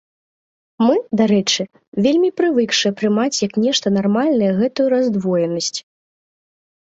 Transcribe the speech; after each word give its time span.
Мы, 0.85 0.93
дарэчы, 1.19 1.63
вельмі 2.05 2.29
прывыкшыя 2.41 2.91
прымаць 3.01 3.41
як 3.47 3.53
нешта 3.65 3.87
нармальнае 3.97 4.49
гэтую 4.61 4.87
раздвоенасць. 4.95 5.79